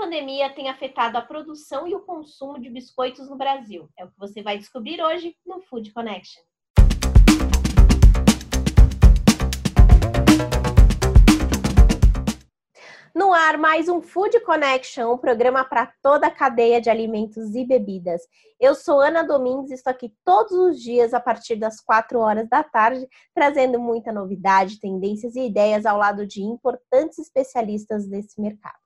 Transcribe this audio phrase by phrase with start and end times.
[0.00, 3.86] pandemia tem afetado a produção e o consumo de biscoitos no Brasil?
[3.98, 6.42] É o que você vai descobrir hoje no Food Connection.
[13.14, 17.66] No ar, mais um Food Connection, um programa para toda a cadeia de alimentos e
[17.66, 18.22] bebidas.
[18.58, 22.48] Eu sou Ana Domingues e estou aqui todos os dias a partir das 4 horas
[22.48, 28.79] da tarde, trazendo muita novidade, tendências e ideias ao lado de importantes especialistas desse mercado.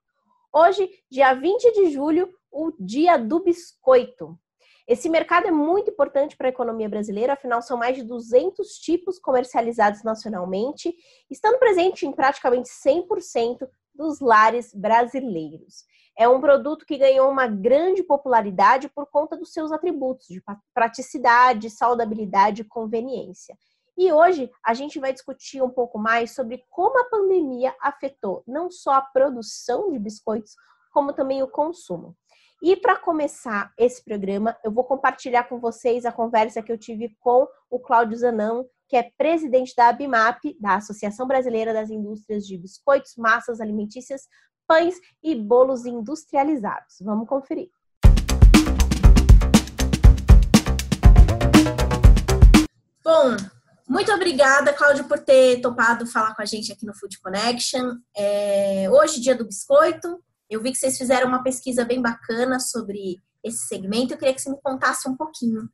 [0.56, 4.38] Hoje, dia 20 de julho, o Dia do Biscoito.
[4.86, 9.18] Esse mercado é muito importante para a economia brasileira, afinal, são mais de 200 tipos
[9.18, 10.94] comercializados nacionalmente,
[11.28, 15.82] estando presente em praticamente 100% dos lares brasileiros.
[16.16, 20.40] É um produto que ganhou uma grande popularidade por conta dos seus atributos de
[20.72, 23.56] praticidade, saudabilidade e conveniência.
[23.96, 28.68] E hoje a gente vai discutir um pouco mais sobre como a pandemia afetou não
[28.70, 30.56] só a produção de biscoitos,
[30.92, 32.16] como também o consumo.
[32.60, 37.14] E para começar esse programa, eu vou compartilhar com vocês a conversa que eu tive
[37.20, 42.56] com o Cláudio Zanão, que é presidente da ABMAP, da Associação Brasileira das Indústrias de
[42.58, 44.22] Biscoitos, Massas Alimentícias,
[44.66, 46.96] Pães e Bolos Industrializados.
[47.00, 47.70] Vamos conferir.
[53.04, 53.36] Bom,
[53.88, 57.96] muito obrigada, Cláudio, por ter topado falar com a gente aqui no Food Connection.
[58.16, 63.18] É, hoje, dia do biscoito, eu vi que vocês fizeram uma pesquisa bem bacana sobre
[63.42, 64.14] esse segmento.
[64.14, 65.68] Eu queria que você me contasse um pouquinho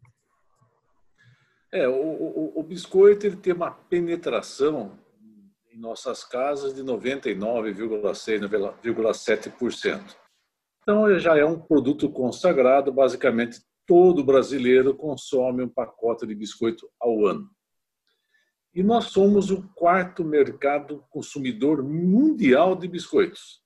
[1.72, 4.98] é, o, o, o biscoito ele tem uma penetração
[5.72, 8.48] em nossas casas de 99,6%,
[8.82, 10.16] 99,7%.
[10.82, 17.24] Então, já é um produto consagrado, basicamente todo brasileiro consome um pacote de biscoito ao
[17.24, 17.48] ano.
[18.72, 23.60] E nós somos o quarto mercado consumidor mundial de biscoitos.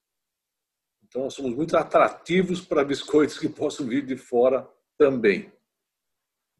[1.05, 5.53] Então, nós somos muito atrativos para biscoitos que possam vir de fora também.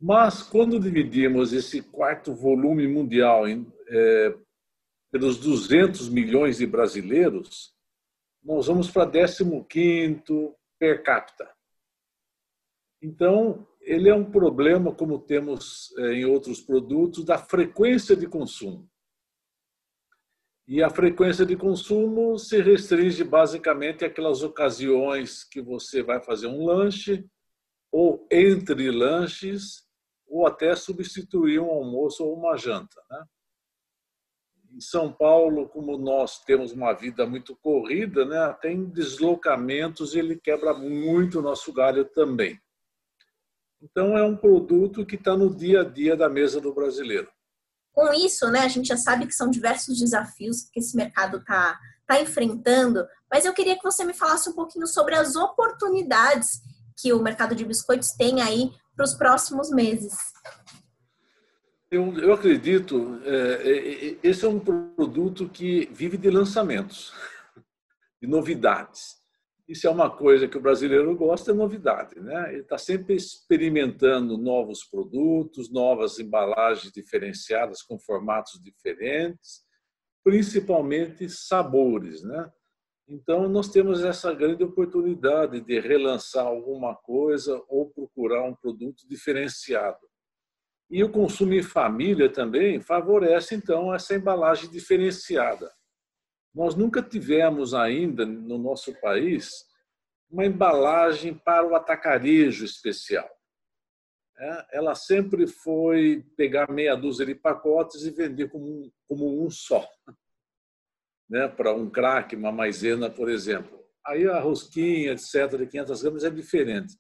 [0.01, 4.37] Mas quando dividimos esse quarto volume mundial em, é,
[5.11, 7.75] pelos 200 milhões de brasileiros,
[8.43, 9.45] nós vamos para 15
[10.79, 11.51] per capita.
[13.01, 18.89] Então, ele é um problema, como temos é, em outros produtos, da frequência de consumo.
[20.67, 26.65] E a frequência de consumo se restringe basicamente àquelas ocasiões que você vai fazer um
[26.65, 27.25] lanche
[27.93, 29.85] ou entre lanches
[30.27, 33.01] ou até substituir um almoço ou uma janta.
[33.11, 33.25] Né?
[34.73, 40.41] Em São Paulo, como nós temos uma vida muito corrida, né, tem deslocamentos e ele
[40.41, 42.59] quebra muito o nosso galho também.
[43.85, 47.29] Então, é um produto que está no dia a dia da mesa do brasileiro.
[47.93, 51.79] Com isso, né, a gente já sabe que são diversos desafios que esse mercado está
[52.07, 56.63] tá enfrentando, mas eu queria que você me falasse um pouquinho sobre as oportunidades
[56.97, 60.15] que o mercado de biscoitos tem aí para os próximos meses?
[61.91, 67.13] Eu, eu acredito, é, é, é, esse é um produto que vive de lançamentos,
[68.21, 69.17] de novidades.
[69.67, 72.21] Isso é uma coisa que o brasileiro gosta, é novidade.
[72.21, 72.53] Né?
[72.53, 79.65] Ele está sempre experimentando novos produtos, novas embalagens diferenciadas com formatos diferentes,
[80.23, 82.23] principalmente sabores.
[82.23, 82.53] Né?
[83.09, 89.99] Então, nós temos essa grande oportunidade de relançar alguma coisa ou procurar um produto diferenciado.
[90.91, 95.71] E o consumo em família também favorece, então, essa embalagem diferenciada.
[96.55, 99.65] Nós nunca tivemos ainda no nosso país
[100.31, 103.29] uma embalagem para o atacarejo especial.
[104.37, 109.51] É, ela sempre foi pegar meia dúzia de pacotes e vender como um, como um
[109.51, 109.89] só
[111.29, 113.83] né, para um crack, uma maisena, por exemplo.
[114.07, 116.97] Aí a rosquinha, etc., de 500 gramas é diferente.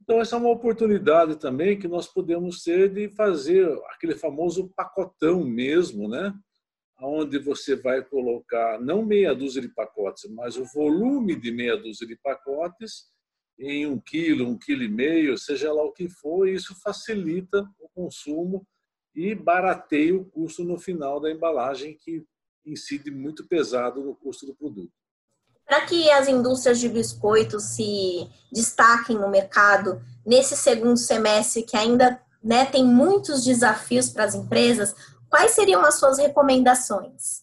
[0.00, 5.44] Então, essa é uma oportunidade também que nós podemos ter de fazer aquele famoso pacotão
[5.44, 6.32] mesmo, né?
[7.00, 12.06] Onde você vai colocar não meia dúzia de pacotes, mas o volume de meia dúzia
[12.06, 13.04] de pacotes
[13.58, 17.66] em um quilo, um quilo e meio, seja lá o que for, e isso facilita
[17.78, 18.66] o consumo
[19.14, 22.22] e barateia o custo no final da embalagem, que
[22.64, 24.92] incide muito pesado no custo do produto.
[25.64, 32.20] Para que as indústrias de biscoitos se destaquem no mercado nesse segundo semestre, que ainda
[32.42, 34.94] né, tem muitos desafios para as empresas,
[35.30, 37.40] quais seriam as suas recomendações?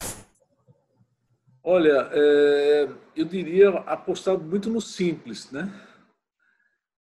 [1.63, 5.71] Olha, é, eu diria apostar muito no simples, né?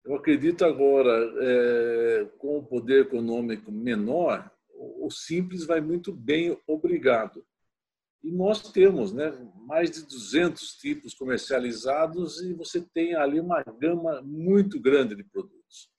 [0.05, 1.11] Eu acredito agora,
[1.41, 7.45] é, com o poder econômico menor, o simples vai muito bem, obrigado.
[8.23, 9.31] E nós temos né,
[9.67, 15.91] mais de 200 tipos comercializados e você tem ali uma gama muito grande de produtos.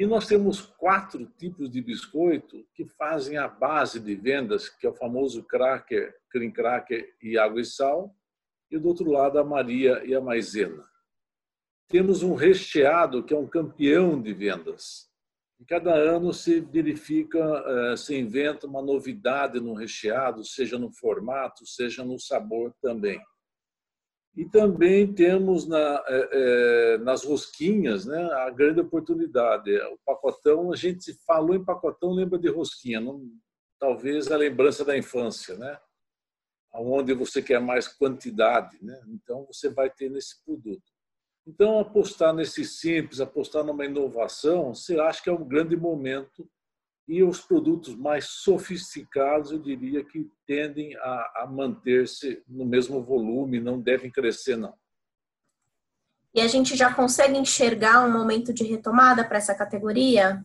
[0.00, 4.88] E nós temos quatro tipos de biscoito que fazem a base de vendas, que é
[4.88, 8.16] o famoso cracker, cream cracker e água e sal,
[8.70, 10.82] e do outro lado a Maria e a maisena.
[11.86, 15.06] Temos um recheado que é um campeão de vendas.
[15.58, 21.66] E cada ano se verifica, eh, se inventa uma novidade no recheado, seja no formato,
[21.66, 23.20] seja no sabor também.
[24.36, 29.76] E também temos na, é, é, nas rosquinhas né, a grande oportunidade.
[29.76, 33.28] O pacotão, a gente falou em pacotão, lembra de rosquinha, não,
[33.78, 35.78] talvez a lembrança da infância, né?
[36.72, 38.78] onde você quer mais quantidade.
[38.82, 38.98] Né?
[39.08, 40.82] Então, você vai ter nesse produto.
[41.46, 46.48] Então, apostar nesse simples, apostar numa inovação, você acha que é um grande momento
[47.10, 53.58] e os produtos mais sofisticados, eu diria que tendem a, a manter-se no mesmo volume,
[53.58, 54.72] não devem crescer, não.
[56.32, 60.44] E a gente já consegue enxergar um momento de retomada para essa categoria?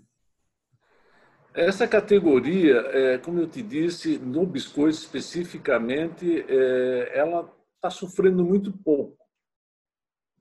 [1.54, 8.74] Essa categoria, é, como eu te disse, no biscoito especificamente, é, ela está sofrendo muito
[8.74, 9.24] pouco.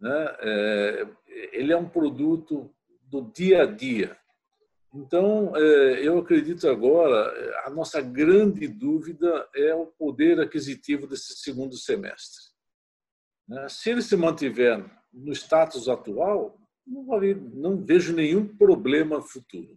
[0.00, 0.37] Né?
[0.41, 1.06] É,
[1.53, 4.17] ele é um produto do dia a dia.
[4.94, 11.76] Então, é, eu acredito agora, a nossa grande dúvida é o poder aquisitivo desse segundo
[11.76, 12.44] semestre.
[13.49, 13.69] Né?
[13.69, 16.56] Se ele se mantiver no status atual,
[16.87, 19.76] não vejo nenhum problema futuro.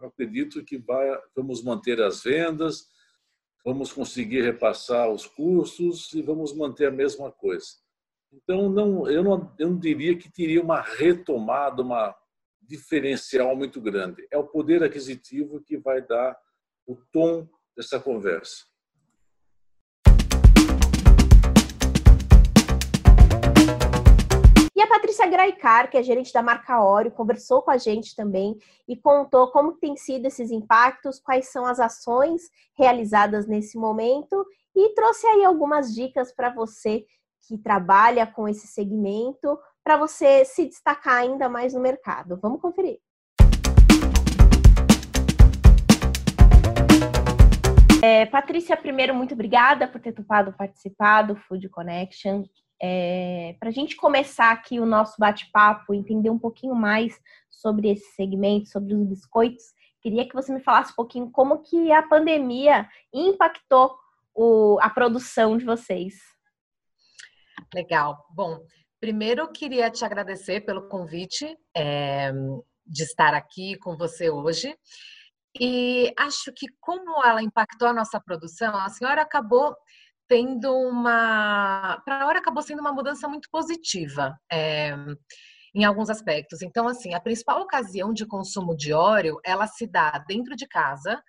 [0.00, 2.86] Eu acredito que vai, vamos manter as vendas,
[3.64, 7.66] vamos conseguir repassar os custos e vamos manter a mesma coisa.
[8.32, 12.14] Então, não, eu, não, eu não diria que teria uma retomada, uma
[12.72, 14.26] diferencial muito grande.
[14.30, 16.34] É o poder aquisitivo que vai dar
[16.86, 17.46] o tom
[17.76, 18.64] dessa conversa.
[24.74, 28.56] E a Patrícia Graicar, que é gerente da marca Oro, conversou com a gente também
[28.88, 34.94] e contou como tem sido esses impactos, quais são as ações realizadas nesse momento e
[34.94, 37.04] trouxe aí algumas dicas para você
[37.46, 42.38] que trabalha com esse segmento para você se destacar ainda mais no mercado.
[42.40, 42.98] Vamos conferir.
[48.02, 52.44] É, Patrícia, primeiro, muito obrigada por ter topado participar do Food Connection.
[52.80, 58.12] É, para a gente começar aqui o nosso bate-papo, entender um pouquinho mais sobre esse
[58.16, 59.62] segmento, sobre os biscoitos,
[60.00, 63.96] queria que você me falasse um pouquinho como que a pandemia impactou
[64.34, 66.14] o, a produção de vocês.
[67.72, 68.26] Legal.
[68.30, 68.58] Bom,
[69.02, 72.30] Primeiro, queria te agradecer pelo convite é,
[72.86, 74.78] de estar aqui com você hoje.
[75.60, 79.74] E acho que como ela impactou a nossa produção, a senhora acabou
[80.28, 82.00] tendo uma.
[82.04, 84.38] Para a hora acabou sendo uma mudança muito positiva.
[84.48, 84.94] É,
[85.74, 86.62] em alguns aspectos.
[86.62, 91.20] Então, assim, a principal ocasião de consumo de óleo, ela se dá dentro de casa,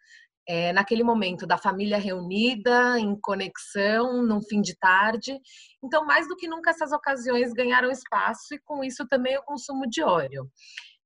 [0.47, 5.39] é, naquele momento da família reunida, em conexão, num fim de tarde.
[5.83, 9.89] Então, mais do que nunca, essas ocasiões ganharam espaço e, com isso, também o consumo
[9.89, 10.49] de óleo.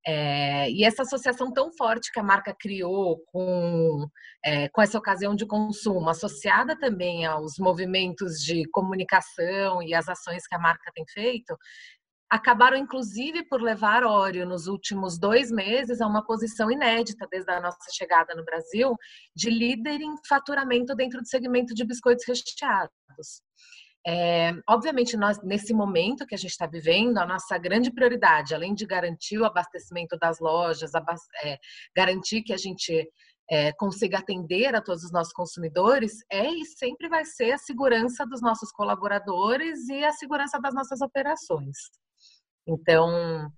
[0.06, 4.06] É, e essa associação tão forte que a marca criou com,
[4.42, 10.46] é, com essa ocasião de consumo, associada também aos movimentos de comunicação e as ações
[10.46, 11.54] que a marca tem feito,
[12.30, 17.60] acabaram inclusive por levar Oreo nos últimos dois meses a uma posição inédita desde a
[17.60, 18.94] nossa chegada no Brasil
[19.34, 23.42] de líder em faturamento dentro do segmento de biscoitos recheados.
[24.06, 28.74] É, obviamente, nós, nesse momento que a gente está vivendo, a nossa grande prioridade, além
[28.74, 30.92] de garantir o abastecimento das lojas,
[31.44, 31.58] é,
[31.94, 33.06] garantir que a gente
[33.50, 38.24] é, consiga atender a todos os nossos consumidores, é e sempre vai ser a segurança
[38.26, 41.76] dos nossos colaboradores e a segurança das nossas operações.
[42.68, 43.50] Então,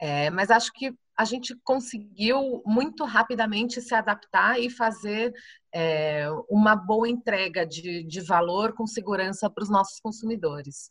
[0.00, 5.32] é, mas acho que a gente conseguiu muito rapidamente se adaptar e fazer
[5.74, 10.90] é, uma boa entrega de, de valor com segurança para os nossos consumidores.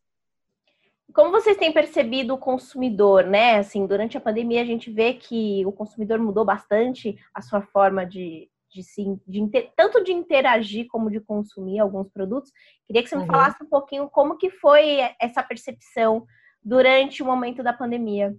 [1.14, 3.58] Como vocês têm percebido o consumidor, né?
[3.58, 8.06] Assim, durante a pandemia a gente vê que o consumidor mudou bastante a sua forma
[8.06, 12.52] de, de, sim, de tanto de interagir como de consumir alguns produtos.
[12.86, 13.28] Queria que você me uhum.
[13.28, 16.28] falasse um pouquinho como que foi essa percepção
[16.64, 18.36] durante o momento da pandemia.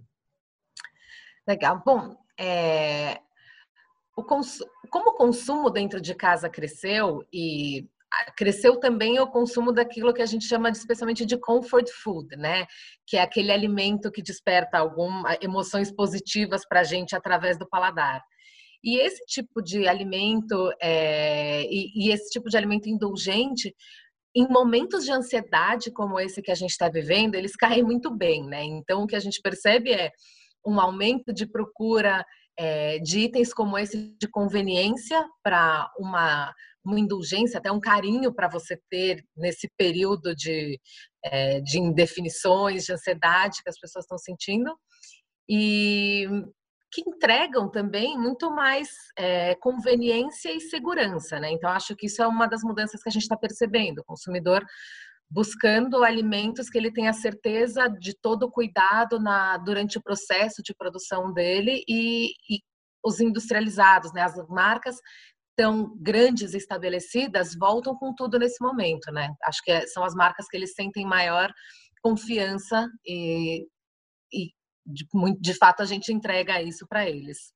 [1.47, 1.81] Legal.
[1.85, 3.19] Bom, é,
[4.15, 4.59] o cons...
[4.89, 7.87] como o consumo dentro de casa cresceu e
[8.35, 12.65] cresceu também o consumo daquilo que a gente chama de, especialmente de comfort food, né?
[13.07, 18.21] Que é aquele alimento que desperta algumas emoções positivas para a gente através do paladar.
[18.83, 23.75] E esse tipo de alimento é, e, e, esse tipo de alimento indulgente
[24.35, 28.45] em momentos de ansiedade como esse que a gente está vivendo, eles caem muito bem,
[28.45, 28.63] né?
[28.63, 30.11] Então, o que a gente percebe é
[30.65, 32.23] um aumento de procura
[32.57, 36.53] é, de itens como esse de conveniência para uma,
[36.85, 40.79] uma indulgência, até um carinho para você ter nesse período de,
[41.23, 44.73] é, de indefinições, de ansiedade que as pessoas estão sentindo.
[45.49, 46.27] E
[46.91, 51.51] que entregam também muito mais é, conveniência e segurança, né?
[51.51, 53.99] Então, acho que isso é uma das mudanças que a gente está percebendo.
[53.99, 54.65] O consumidor
[55.29, 60.75] buscando alimentos que ele tenha certeza de todo o cuidado na, durante o processo de
[60.75, 62.59] produção dele e, e
[63.03, 64.23] os industrializados, né?
[64.23, 64.97] As marcas
[65.55, 69.33] tão grandes estabelecidas voltam com tudo nesse momento, né?
[69.43, 71.49] Acho que é, são as marcas que eles sentem maior
[72.01, 73.65] confiança e,
[74.33, 74.49] e
[74.85, 75.07] de,
[75.39, 77.53] de fato a gente entrega isso para eles.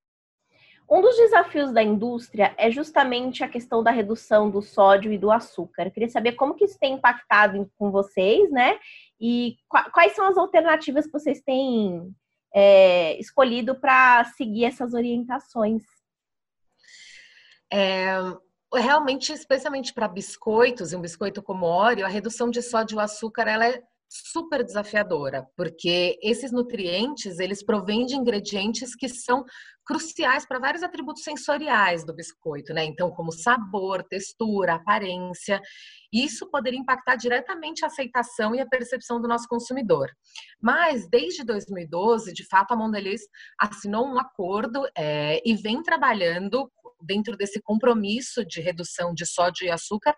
[0.90, 5.32] Um dos desafios da indústria é justamente a questão da redução do sódio e do
[5.32, 5.86] açúcar.
[5.86, 8.78] Eu queria saber como que isso tem impactado com vocês, né?
[9.20, 9.58] E
[9.92, 12.14] quais são as alternativas que vocês têm
[12.54, 15.82] é, escolhido para seguir essas orientações?
[17.74, 18.16] É,
[18.72, 23.48] realmente, especialmente para biscoitos, e um biscoito como óleo, a redução de sódio e açúcar
[23.48, 29.44] ela é super desafiadora, porque esses nutrientes, eles provêm de ingredientes que são
[29.86, 32.84] cruciais para vários atributos sensoriais do biscoito, né?
[32.86, 35.62] Então, como sabor, textura, aparência.
[36.12, 40.10] Isso poderia impactar diretamente a aceitação e a percepção do nosso consumidor.
[40.62, 43.22] Mas, desde 2012, de fato, a Mondelez
[43.60, 46.72] assinou um acordo é, e vem trabalhando
[47.02, 50.16] dentro desse compromisso de redução de sódio e açúcar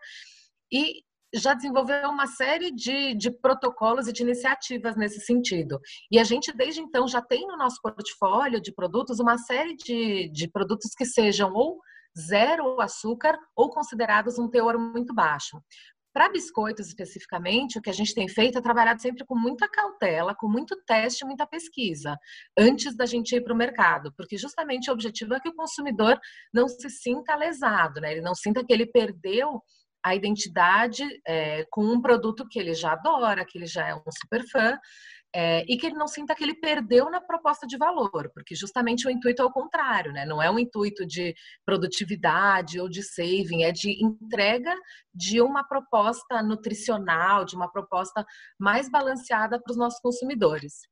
[0.71, 1.01] e
[1.33, 5.79] já desenvolveu uma série de, de protocolos e de iniciativas nesse sentido.
[6.11, 10.29] E a gente, desde então, já tem no nosso portfólio de produtos uma série de,
[10.29, 11.79] de produtos que sejam ou
[12.17, 15.61] zero açúcar ou considerados um teor muito baixo.
[16.17, 20.33] Para biscoitos especificamente, o que a gente tem feito é trabalhar sempre com muita cautela,
[20.33, 22.17] com muito teste, muita pesquisa,
[22.57, 26.19] antes da gente ir para o mercado, porque justamente o objetivo é que o consumidor
[26.51, 28.13] não se sinta lesado, né?
[28.13, 29.61] Ele não sinta que ele perdeu
[30.07, 34.01] a identidade é, com um produto que ele já adora, que ele já é um
[34.11, 34.77] super fã,
[35.35, 39.05] é, e que ele não sinta que ele perdeu na proposta de valor, porque justamente
[39.05, 40.25] o intuito é o contrário, né?
[40.25, 41.35] Não é um intuito de
[41.65, 44.73] produtividade ou de saving, é de entrega
[45.13, 48.25] de uma proposta nutricional, de uma proposta
[48.57, 50.87] mais balanceada para os nossos consumidores.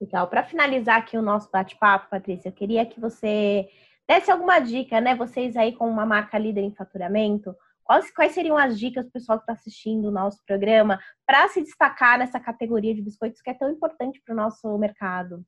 [0.00, 0.28] Legal.
[0.28, 3.68] Para finalizar aqui o nosso bate-papo, Patrícia, eu queria que você
[4.08, 5.14] desse alguma dica, né?
[5.14, 7.54] Vocês aí com uma marca líder em faturamento,
[7.90, 11.48] Quais, quais seriam as dicas para o pessoal que está assistindo o nosso programa para
[11.48, 15.44] se destacar nessa categoria de biscoitos que é tão importante para o nosso mercado?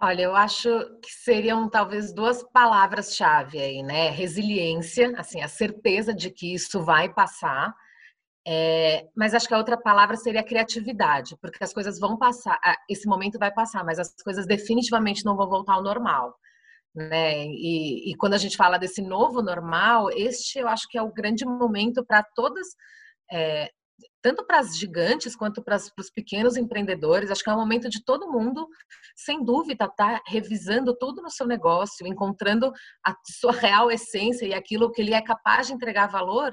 [0.00, 0.68] Olha, eu acho
[1.02, 4.10] que seriam talvez duas palavras-chave aí, né?
[4.10, 7.74] Resiliência, assim, a certeza de que isso vai passar.
[8.46, 13.08] É, mas acho que a outra palavra seria criatividade, porque as coisas vão passar, esse
[13.08, 16.38] momento vai passar, mas as coisas definitivamente não vão voltar ao normal
[16.94, 17.46] né?
[17.46, 21.12] E, e, quando a gente fala desse novo normal, este eu acho que é o
[21.12, 22.66] grande momento para todas,
[23.30, 23.70] é,
[24.22, 27.30] tanto para as gigantes quanto para os pequenos empreendedores.
[27.30, 28.66] Acho que é o momento de todo mundo,
[29.14, 32.72] sem dúvida, tá revisando tudo no seu negócio, encontrando
[33.06, 36.52] a sua real essência e aquilo que ele é capaz de entregar valor,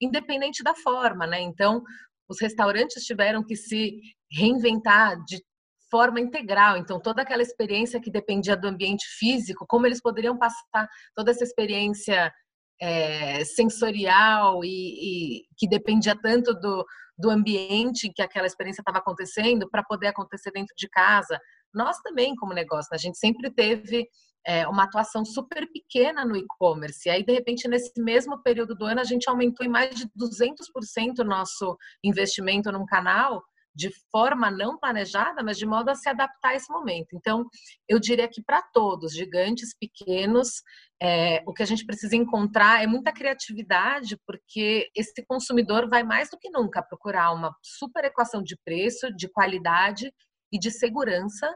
[0.00, 1.40] independente da forma, né?
[1.40, 1.82] Então,
[2.28, 3.98] os restaurantes tiveram que se
[4.30, 5.42] reinventar de
[5.90, 6.76] forma integral.
[6.76, 11.44] Então, toda aquela experiência que dependia do ambiente físico, como eles poderiam passar toda essa
[11.44, 12.32] experiência
[12.80, 16.84] é, sensorial e, e, que dependia tanto do,
[17.18, 21.38] do ambiente que aquela experiência estava acontecendo para poder acontecer dentro de casa.
[21.74, 22.96] Nós também, como negócio, né?
[22.96, 24.08] a gente sempre teve
[24.46, 27.06] é, uma atuação super pequena no e-commerce.
[27.06, 30.06] E aí, de repente, nesse mesmo período do ano, a gente aumentou em mais de
[30.06, 33.42] 200% o nosso investimento num canal
[33.74, 37.08] de forma não planejada, mas de modo a se adaptar a esse momento.
[37.14, 37.46] Então,
[37.88, 40.62] eu diria que para todos, gigantes, pequenos,
[41.00, 46.30] é, o que a gente precisa encontrar é muita criatividade, porque esse consumidor vai mais
[46.30, 50.12] do que nunca procurar uma super equação de preço, de qualidade
[50.52, 51.52] e de segurança.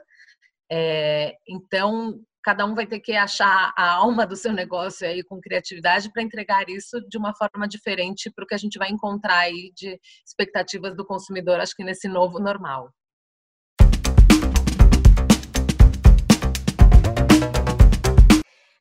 [0.71, 5.41] É, então, cada um vai ter que achar a alma do seu negócio aí com
[5.41, 9.39] criatividade para entregar isso de uma forma diferente para o que a gente vai encontrar
[9.39, 12.93] aí de expectativas do consumidor, acho que nesse novo normal.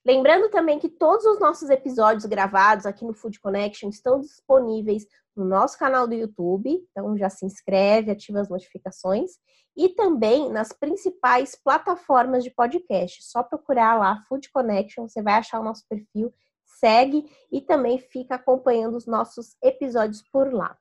[0.06, 5.06] Lembrando também que todos os nossos episódios gravados aqui no Food Connection estão disponíveis
[5.36, 9.32] no nosso canal do YouTube, então já se inscreve, ativa as notificações
[9.76, 13.24] e também nas principais plataformas de podcast.
[13.24, 16.34] Só procurar lá Food Connection, você vai achar o nosso perfil
[16.66, 20.78] segue e também fica acompanhando os nossos episódios por lá.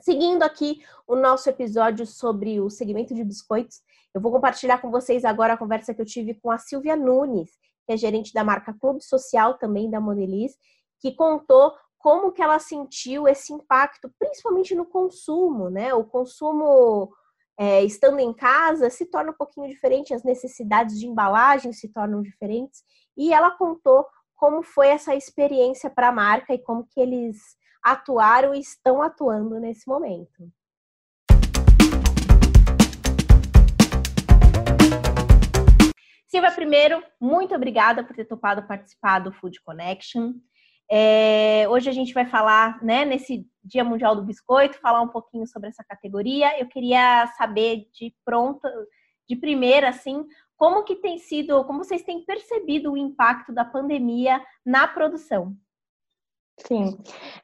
[0.00, 3.82] Seguindo aqui o nosso episódio sobre o segmento de biscoitos,
[4.14, 7.50] eu vou compartilhar com vocês agora a conversa que eu tive com a Silvia Nunes,
[7.88, 10.52] que é gerente da marca Clube Social, também da Modeliz,
[11.00, 15.94] que contou como que ela sentiu esse impacto, principalmente no consumo, né?
[15.94, 17.10] O consumo
[17.58, 22.20] é, estando em casa se torna um pouquinho diferente, as necessidades de embalagem se tornam
[22.20, 22.82] diferentes,
[23.16, 24.04] e ela contou
[24.34, 27.38] como foi essa experiência para a marca e como que eles
[27.82, 30.52] atuaram e estão atuando nesse momento.
[36.28, 40.34] Silvia, primeiro, muito obrigada por ter topado participar do Food Connection.
[40.90, 45.46] É, hoje a gente vai falar, né, nesse Dia Mundial do Biscoito, falar um pouquinho
[45.46, 46.60] sobre essa categoria.
[46.60, 48.60] Eu queria saber de pronto,
[49.26, 50.22] de primeira, assim,
[50.54, 55.56] como que tem sido, como vocês têm percebido o impacto da pandemia na produção?
[56.58, 56.98] Sim.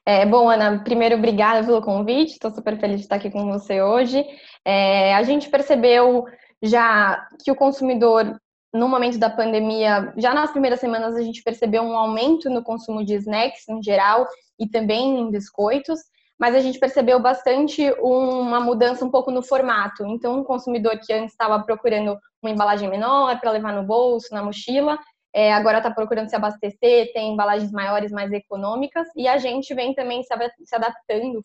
[0.05, 2.33] É, bom, Ana, primeiro, obrigada pelo convite.
[2.33, 4.23] Estou super feliz de estar aqui com você hoje.
[4.63, 6.25] É, a gente percebeu
[6.61, 8.39] já que o consumidor
[8.75, 13.05] no momento da pandemia, já nas primeiras semanas a gente percebeu um aumento no consumo
[13.05, 14.27] de snacks em geral
[14.59, 16.01] e também em biscoitos,
[16.37, 20.05] mas a gente percebeu bastante uma mudança um pouco no formato.
[20.05, 24.43] Então, um consumidor que antes estava procurando uma embalagem menor para levar no bolso, na
[24.43, 24.99] mochila,
[25.33, 29.93] é, agora está procurando se abastecer, tem embalagens maiores, mais econômicas, e a gente vem
[29.93, 30.33] também se
[30.75, 31.39] adaptando,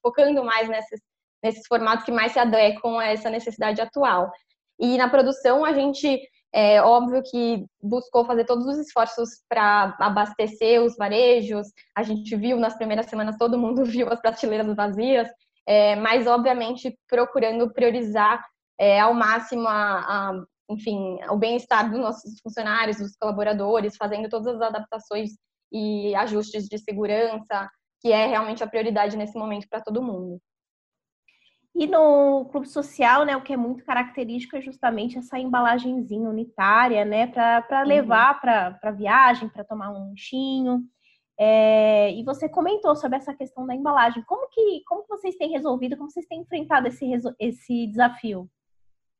[0.00, 1.00] focando mais nesses,
[1.42, 4.30] nesses formatos que mais se adequam a essa necessidade atual.
[4.78, 6.20] E na produção, a gente
[6.58, 11.66] é óbvio que buscou fazer todos os esforços para abastecer os varejos.
[11.94, 15.28] A gente viu nas primeiras semanas, todo mundo viu as prateleiras vazias,
[15.66, 18.42] é, mas obviamente procurando priorizar
[18.80, 24.54] é, ao máximo a, a, enfim, o bem-estar dos nossos funcionários, dos colaboradores, fazendo todas
[24.54, 25.32] as adaptações
[25.70, 27.68] e ajustes de segurança,
[28.00, 30.40] que é realmente a prioridade nesse momento para todo mundo.
[31.78, 37.04] E no clube social, né, o que é muito característico é justamente essa embalagenzinha unitária,
[37.04, 37.86] né, para uhum.
[37.86, 40.82] levar para viagem, para tomar um lanchinho.
[41.38, 44.24] É, e você comentou sobre essa questão da embalagem.
[44.26, 47.04] Como que, como vocês têm resolvido, como vocês têm enfrentado esse,
[47.38, 48.48] esse desafio?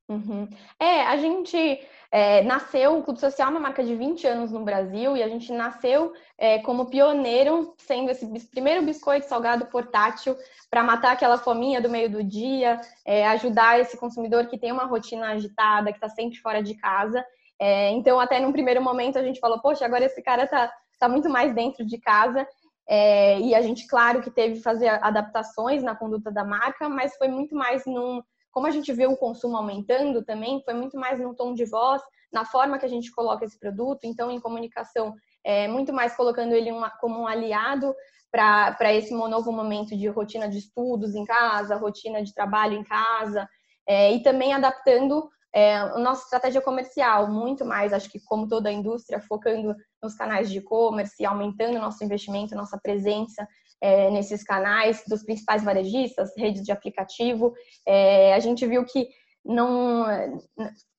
[0.08, 0.48] Uhum.
[0.78, 1.80] É, a gente
[2.12, 5.28] é, nasceu, o Clube Social é uma marca de 20 anos no Brasil e a
[5.28, 10.36] gente nasceu é, como pioneiro, sendo esse primeiro biscoito salgado portátil
[10.70, 14.84] para matar aquela fominha do meio do dia, é, ajudar esse consumidor que tem uma
[14.84, 17.24] rotina agitada, que está sempre fora de casa.
[17.58, 21.08] É, então, até num primeiro momento, a gente falou, poxa, agora esse cara está tá
[21.08, 22.46] muito mais dentro de casa.
[22.88, 27.16] É, e a gente, claro, que teve que fazer adaptações na conduta da marca, mas
[27.16, 28.22] foi muito mais num
[28.56, 32.00] como a gente vê o consumo aumentando também, foi muito mais no tom de voz,
[32.32, 35.14] na forma que a gente coloca esse produto, então em comunicação,
[35.44, 37.94] é, muito mais colocando ele uma, como um aliado
[38.32, 43.46] para esse novo momento de rotina de estudos em casa, rotina de trabalho em casa,
[43.86, 48.68] é, e também adaptando é, a nossa estratégia comercial, muito mais, acho que como toda
[48.68, 53.48] a indústria, focando nos canais de e-commerce, aumentando nosso investimento, nossa presença
[53.80, 57.54] é, nesses canais dos principais varejistas, redes de aplicativo.
[57.86, 59.08] É, a gente viu que
[59.42, 60.04] não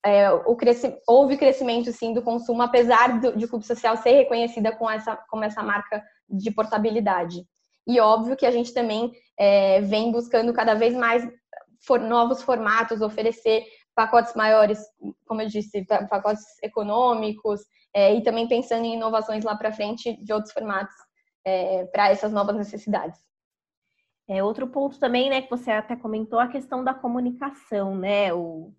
[0.04, 4.72] é, o cresci, houve crescimento sim do consumo, apesar do, de Clube Social ser reconhecida
[4.72, 7.44] com essa, como essa marca de portabilidade.
[7.86, 11.24] E óbvio que a gente também é, vem buscando cada vez mais
[11.86, 13.64] for, novos formatos, oferecer
[13.98, 14.78] pacotes maiores,
[15.26, 20.32] como eu disse, pacotes econômicos, é, e também pensando em inovações lá para frente de
[20.32, 20.94] outros formatos
[21.44, 23.18] é, para essas novas necessidades.
[24.28, 28.32] É, outro ponto também, né, que você até comentou, a questão da comunicação, né?
[28.32, 28.72] O,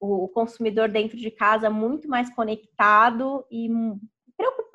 [0.00, 3.68] o consumidor dentro de casa muito mais conectado e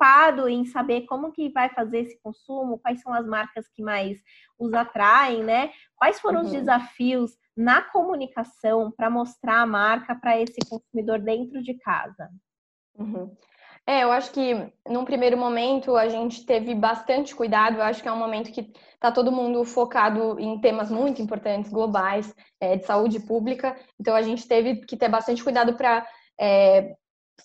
[0.02, 4.18] preocupado em saber como que vai fazer esse consumo, quais são as marcas que mais
[4.58, 5.70] os atraem, né?
[5.94, 6.46] Quais foram uhum.
[6.46, 12.28] os desafios na comunicação para mostrar a marca para esse consumidor dentro de casa?
[12.98, 13.32] Uhum.
[13.86, 17.76] É, eu acho que num primeiro momento a gente teve bastante cuidado.
[17.76, 21.70] Eu acho que é um momento que está todo mundo focado em temas muito importantes,
[21.70, 23.76] globais, é, de saúde pública.
[24.00, 26.06] Então a gente teve que ter bastante cuidado para
[26.40, 26.94] é,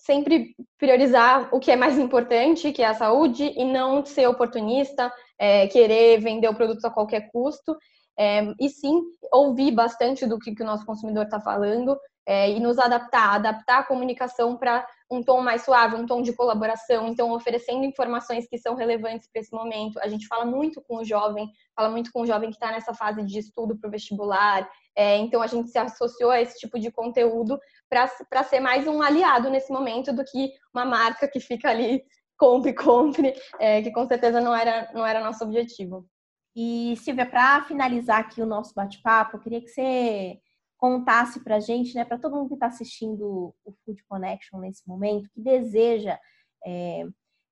[0.05, 5.11] sempre priorizar o que é mais importante, que é a saúde, e não ser oportunista,
[5.37, 7.75] é, querer vender o produto a qualquer custo.
[8.19, 8.99] É, e sim
[9.31, 11.95] ouvir bastante do que, que o nosso consumidor está falando
[12.27, 16.33] é, e nos adaptar, adaptar a comunicação para um tom mais suave, um tom de
[16.33, 19.97] colaboração, então oferecendo informações que são relevantes para esse momento.
[19.99, 22.93] A gente fala muito com o jovem, fala muito com o jovem que está nessa
[22.93, 26.77] fase de estudo para o vestibular, é, então a gente se associou a esse tipo
[26.77, 27.57] de conteúdo
[27.89, 32.03] para ser mais um aliado nesse momento do que uma marca que fica ali
[32.37, 36.07] compre, compre, é, que com certeza não era, não era nosso objetivo.
[36.55, 40.39] E, Silvia, para finalizar aqui o nosso bate-papo, eu queria que você
[40.77, 44.87] contasse para a gente, né, para todo mundo que está assistindo o Food Connection nesse
[44.87, 46.19] momento, que deseja
[46.65, 47.05] é,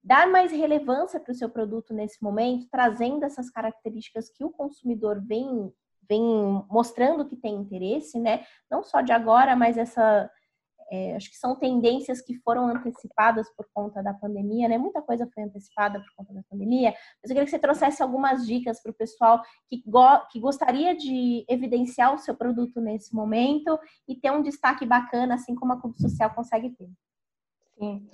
[0.03, 5.19] dar mais relevância para o seu produto nesse momento, trazendo essas características que o consumidor
[5.25, 5.71] vem,
[6.07, 6.21] vem
[6.69, 8.45] mostrando que tem interesse, né?
[8.69, 10.29] Não só de agora, mas essa
[10.91, 14.77] é, acho que são tendências que foram antecipadas por conta da pandemia, né?
[14.77, 18.45] Muita coisa foi antecipada por conta da pandemia, mas eu queria que você trouxesse algumas
[18.45, 23.79] dicas para o pessoal que, go que gostaria de evidenciar o seu produto nesse momento
[24.07, 26.89] e ter um destaque bacana, assim como a Clube Social consegue ter.
[27.79, 28.07] Sim.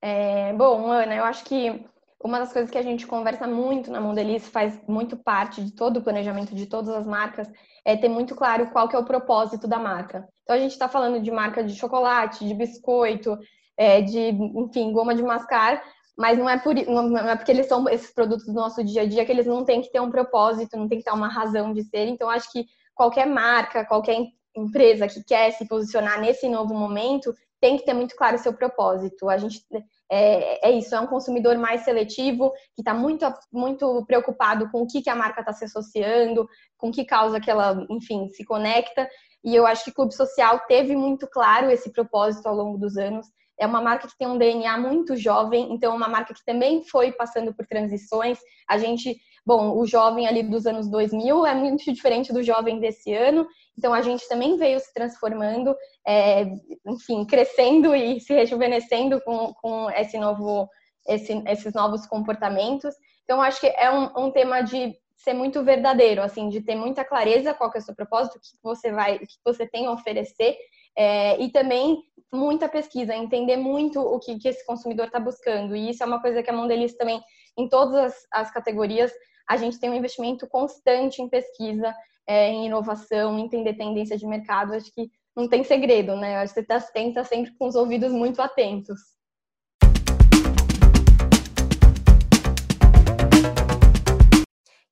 [0.00, 1.84] É, bom, Ana, eu acho que
[2.20, 5.98] uma das coisas que a gente conversa muito na Mondelice, faz muito parte de todo
[5.98, 7.48] o planejamento de todas as marcas,
[7.84, 10.28] é ter muito claro qual que é o propósito da marca.
[10.42, 13.38] Então a gente está falando de marca de chocolate, de biscoito,
[13.76, 15.82] é, de, enfim, goma de mascar,
[16.16, 19.06] mas não é, por, não é porque eles são esses produtos do nosso dia a
[19.06, 21.72] dia que eles não têm que ter um propósito, não tem que ter uma razão
[21.72, 22.08] de ser.
[22.08, 24.16] Então acho que qualquer marca, qualquer
[24.56, 28.52] empresa que quer se posicionar nesse novo momento tem que ter muito claro o seu
[28.52, 29.28] propósito.
[29.28, 29.64] A gente
[30.10, 34.86] é, é isso, é um consumidor mais seletivo, que está muito, muito preocupado com o
[34.86, 39.08] que, que a marca está se associando, com que causa que ela, enfim, se conecta.
[39.44, 43.26] E eu acho que Clube Social teve muito claro esse propósito ao longo dos anos.
[43.60, 46.84] É uma marca que tem um DNA muito jovem, então é uma marca que também
[46.84, 48.38] foi passando por transições.
[48.68, 49.16] A gente
[49.48, 53.94] Bom, o jovem ali dos anos 2000 é muito diferente do jovem desse ano, então
[53.94, 55.74] a gente também veio se transformando,
[56.06, 56.42] é,
[56.84, 60.68] enfim, crescendo e se rejuvenescendo com, com esse novo,
[61.06, 62.92] esse, esses novos comportamentos.
[63.22, 67.04] Então acho que é um, um tema de ser muito verdadeiro, assim, de ter muita
[67.04, 69.92] clareza qual é o seu propósito, o que você vai, o que você tem a
[69.92, 70.56] oferecer,
[70.96, 75.76] é, e também muita pesquisa, entender muito o que, que esse consumidor está buscando.
[75.76, 77.22] E isso é uma coisa que a Mondeliz também,
[77.56, 79.12] em todas as, as categorias,
[79.48, 81.94] a gente tem um investimento constante em pesquisa,
[82.28, 84.74] é, em inovação, entender tendência de mercado.
[84.74, 86.36] Acho que não tem segredo, né?
[86.36, 89.00] Acho que você tá sempre com os ouvidos muito atentos.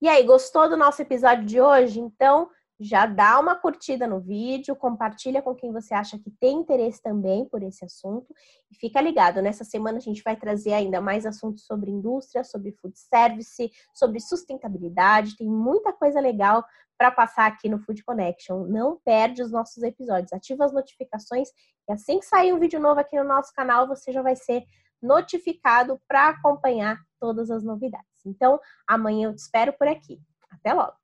[0.00, 2.00] E aí, gostou do nosso episódio de hoje?
[2.00, 7.02] Então, já dá uma curtida no vídeo, compartilha com quem você acha que tem interesse
[7.02, 8.34] também por esse assunto
[8.70, 9.40] e fica ligado.
[9.40, 14.20] Nessa semana a gente vai trazer ainda mais assuntos sobre indústria, sobre food service, sobre
[14.20, 15.36] sustentabilidade.
[15.36, 16.64] Tem muita coisa legal
[16.98, 18.64] para passar aqui no Food Connection.
[18.66, 21.48] Não perde os nossos episódios, ativa as notificações
[21.88, 24.64] e assim que sair um vídeo novo aqui no nosso canal, você já vai ser
[25.00, 28.24] notificado para acompanhar todas as novidades.
[28.24, 30.20] Então, amanhã eu te espero por aqui.
[30.50, 30.96] Até logo!